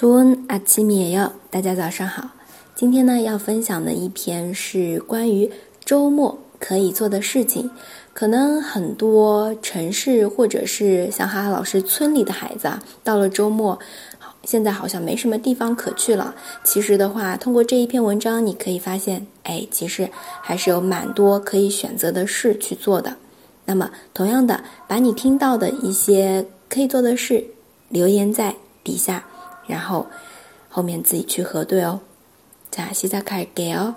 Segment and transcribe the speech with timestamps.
[0.00, 2.30] 좋은아침이에 요， 大家早上好。
[2.74, 5.50] 今天呢，要分享的一篇是关于
[5.84, 7.70] 周末可以做的事情。
[8.12, 13.78] 可能很多城市或者是像哈哈老师村里的孩子啊，到了周末，
[14.44, 16.34] 现在好像没什么地方可去了。
[16.64, 20.08] 其实的话，通过这一篇文章，你可以发现，哎，其实
[20.40, 23.16] 还是有蛮多可以选择的事去做的。
[23.66, 27.44] 那么，同样的，把你听到的一些可以做的事
[27.88, 29.26] 留言在底下，
[29.70, 30.06] 然后
[30.68, 32.00] 后面自己去核对哦。
[32.70, 33.96] 자시작할게요평소에는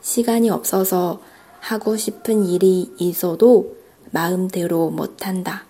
[0.00, 1.20] 시간이 없어서
[1.60, 3.76] 하고 싶은 일이 있어도
[4.10, 5.64] 마음대로 못한다.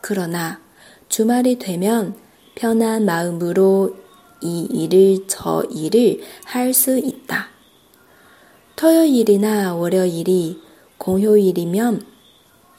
[0.00, 0.60] 그러나
[1.08, 2.16] 주말이 되면
[2.54, 3.96] 편한 마음으로
[4.40, 7.48] 이 일을 저 일을 할 수 있다.
[8.76, 10.60] 토요일이나 월요일이
[10.98, 12.04] 공휴일이면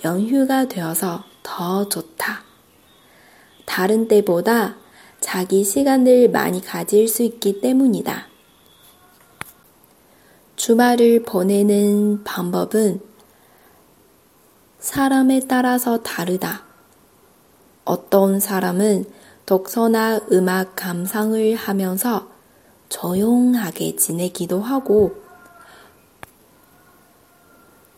[0.04, 2.44] 연휴가 되어서 더 좋다.
[3.65, 4.77] 다른 때보다
[5.21, 8.27] 자기 시간을 많이 가질 수 있기 때문이다.
[10.57, 13.01] 주말을 보내는 방법은
[14.79, 16.65] 사람에 따라서 다르다.
[17.85, 19.07] 어떤 사람은
[19.47, 22.29] 독서나 음악 감상을 하면서
[22.89, 25.15] 조용하게 지내기도 하고,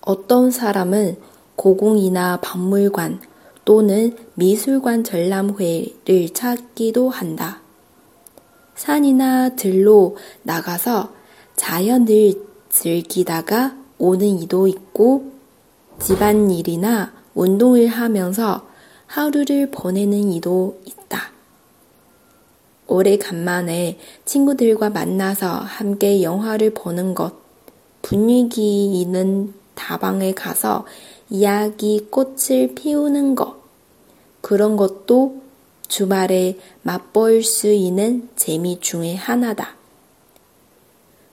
[0.00, 1.18] 어떤 사람은
[1.56, 3.20] 고궁이나 박물관
[3.64, 7.60] 또는 미술관 전람회를 찾기도 한다.
[8.74, 11.12] 산이나 들로 나가서
[11.56, 12.34] 자연을
[12.68, 15.32] 즐기다가 오는 이도 있고
[16.00, 18.66] 집안일이나 운동을 하면서
[19.06, 21.32] 하루를 보내는 이도 있다.
[22.86, 27.34] 오래간만에 친구들과 만나서 함께 영화를 보는 것,
[28.02, 30.84] 분위기 있는 다방에 가서
[31.30, 33.56] 이야기 꽃을 피우는 것,
[34.40, 35.42] 그런 것도
[35.88, 39.76] 주말에 맛볼 수 있는 재미 중의 하나다.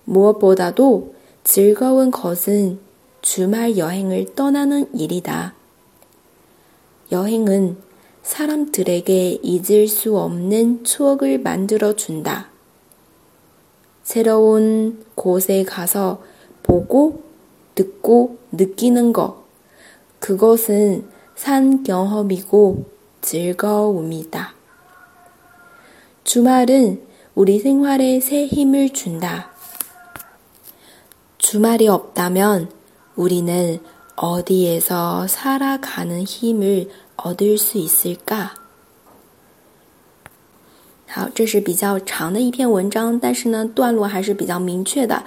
[0.06, 2.80] 무엇보다도 즐거운 것은
[3.22, 5.54] 주말 여행을 떠나는 일이다.
[7.12, 7.78] 여행은
[8.24, 12.50] 사람들에게 잊을 수 없는 추억을 만들어 준다.
[14.04, 16.24] 새로운 곳에 가서
[16.64, 17.24] 보고,
[17.76, 19.41] 듣고, 느끼는 것.
[20.21, 22.85] 그것은 산 경험이고
[23.23, 24.55] 즐거움이다.
[26.25, 27.03] 주말은
[27.35, 29.51] 우리 생활에 새 힘을 준다.
[31.39, 32.71] 주말이 없다면
[33.15, 33.79] 우리는
[34.17, 38.55] 어디에서 살아가는 힘을 얻을 수 있을까?
[41.09, 45.25] 好，这是比较长的一篇文章，但是呢，段落还是比较明确的。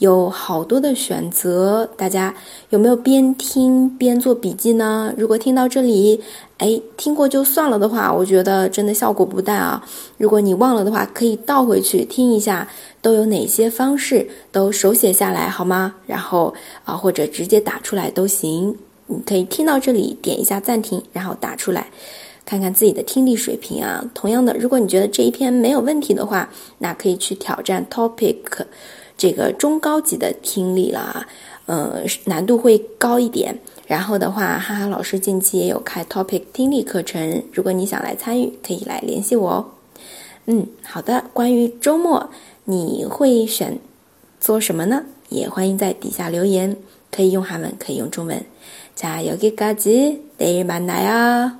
[0.00, 2.34] 有好多的选择，大家
[2.70, 5.12] 有没有边听边做笔记呢？
[5.14, 6.18] 如果听到这里，
[6.56, 9.86] 哎，听过就算了的话，我觉得真的效果不大啊。
[10.16, 12.66] 如果你忘了的话，可以倒回去听一下，
[13.02, 15.96] 都有哪些方式，都手写下来好吗？
[16.06, 18.74] 然后啊，或者直接打出来都行。
[19.06, 21.88] 你可以听到这里，点一下暂停，然后打出来，
[22.46, 24.02] 看看自己的听力水平啊。
[24.14, 28.36] 同样的，如果你觉得这一篇没有问题的话，那可以去挑战 topic。
[29.19, 31.25] 这个中高级的听力了，
[31.65, 33.57] 呃，难度会高一点。
[33.87, 39.65] 然后的话，哈哈老师近期也有开 topic 听力课程，如果你想来参与，可以来联系我哦。
[40.45, 41.25] 嗯，好的。
[41.33, 42.29] 关于周末，
[42.65, 43.79] 你会选
[44.39, 45.03] 做什么呢？
[45.29, 46.75] 也欢迎在底下留言，
[47.11, 48.43] 可以用韩文，可以用中文。
[48.95, 51.58] 加油，给嘎吉，내일만나 요。